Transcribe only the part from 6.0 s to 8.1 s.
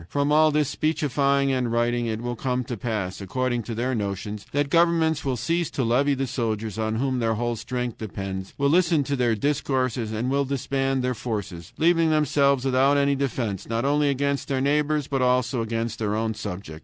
the soldiers, on whom their whole strength